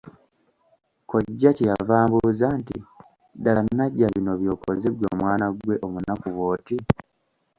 Kkojja 1.01 1.49
kye 1.55 1.65
yava 1.71 1.95
ambuuza 2.03 2.47
nti; 2.59 2.77
"ddala 3.37 3.61
Najja 3.77 4.07
bino 4.13 4.31
by'okoze 4.41 4.87
ggwe 4.93 5.09
mwana 5.19 5.45
ggwe 5.53 5.75
omunaku 5.85 6.27
bw'oti?" 6.35 6.77